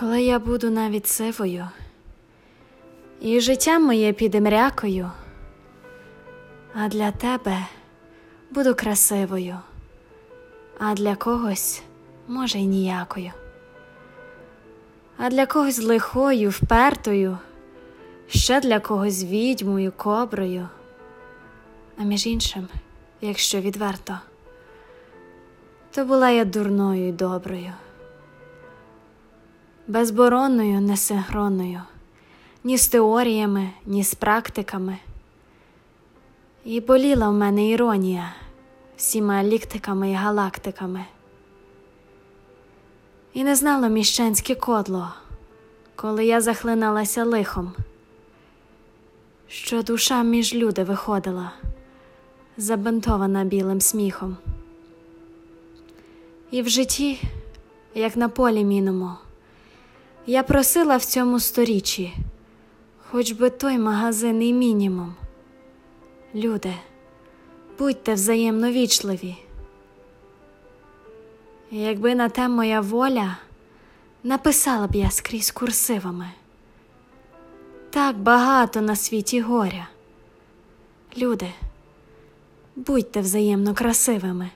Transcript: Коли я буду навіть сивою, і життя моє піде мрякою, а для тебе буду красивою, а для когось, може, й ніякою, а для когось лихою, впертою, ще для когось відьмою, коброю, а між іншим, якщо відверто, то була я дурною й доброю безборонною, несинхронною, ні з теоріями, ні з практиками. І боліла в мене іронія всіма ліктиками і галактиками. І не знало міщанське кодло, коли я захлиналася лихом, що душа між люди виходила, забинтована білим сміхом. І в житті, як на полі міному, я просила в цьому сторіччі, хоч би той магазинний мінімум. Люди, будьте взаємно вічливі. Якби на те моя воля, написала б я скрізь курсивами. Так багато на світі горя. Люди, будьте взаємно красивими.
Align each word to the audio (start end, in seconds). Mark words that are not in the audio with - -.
Коли 0.00 0.22
я 0.22 0.38
буду 0.38 0.70
навіть 0.70 1.06
сивою, 1.06 1.68
і 3.20 3.40
життя 3.40 3.78
моє 3.78 4.12
піде 4.12 4.40
мрякою, 4.40 5.10
а 6.74 6.88
для 6.88 7.10
тебе 7.10 7.66
буду 8.50 8.74
красивою, 8.74 9.58
а 10.78 10.94
для 10.94 11.16
когось, 11.16 11.82
може, 12.28 12.58
й 12.58 12.66
ніякою, 12.66 13.30
а 15.16 15.30
для 15.30 15.46
когось 15.46 15.82
лихою, 15.82 16.50
впертою, 16.50 17.38
ще 18.28 18.60
для 18.60 18.80
когось 18.80 19.24
відьмою, 19.24 19.92
коброю, 19.96 20.68
а 21.98 22.02
між 22.02 22.26
іншим, 22.26 22.68
якщо 23.20 23.60
відверто, 23.60 24.18
то 25.90 26.04
була 26.04 26.30
я 26.30 26.44
дурною 26.44 27.08
й 27.08 27.12
доброю 27.12 27.72
безборонною, 29.86 30.80
несинхронною, 30.80 31.82
ні 32.64 32.78
з 32.78 32.88
теоріями, 32.88 33.70
ні 33.86 34.04
з 34.04 34.14
практиками. 34.14 34.98
І 36.64 36.80
боліла 36.80 37.28
в 37.28 37.32
мене 37.32 37.68
іронія 37.68 38.32
всіма 38.96 39.44
ліктиками 39.44 40.10
і 40.10 40.14
галактиками. 40.14 41.04
І 43.32 43.44
не 43.44 43.56
знало 43.56 43.88
міщанське 43.88 44.54
кодло, 44.54 45.08
коли 45.96 46.24
я 46.24 46.40
захлиналася 46.40 47.24
лихом, 47.24 47.72
що 49.48 49.82
душа 49.82 50.22
між 50.22 50.54
люди 50.54 50.84
виходила, 50.84 51.52
забинтована 52.56 53.44
білим 53.44 53.80
сміхом. 53.80 54.36
І 56.50 56.62
в 56.62 56.68
житті, 56.68 57.20
як 57.94 58.16
на 58.16 58.28
полі 58.28 58.64
міному, 58.64 59.10
я 60.26 60.42
просила 60.42 60.96
в 60.96 61.04
цьому 61.04 61.40
сторіччі, 61.40 62.12
хоч 63.10 63.32
би 63.32 63.50
той 63.50 63.78
магазинний 63.78 64.52
мінімум. 64.52 65.14
Люди, 66.34 66.74
будьте 67.78 68.14
взаємно 68.14 68.70
вічливі. 68.70 69.36
Якби 71.70 72.14
на 72.14 72.28
те 72.28 72.48
моя 72.48 72.80
воля, 72.80 73.36
написала 74.22 74.86
б 74.86 74.94
я 74.94 75.10
скрізь 75.10 75.50
курсивами. 75.50 76.30
Так 77.90 78.18
багато 78.18 78.80
на 78.80 78.96
світі 78.96 79.40
горя. 79.40 79.88
Люди, 81.18 81.52
будьте 82.76 83.20
взаємно 83.20 83.74
красивими. 83.74 84.50